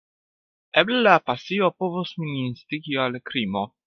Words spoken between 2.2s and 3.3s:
min instigi al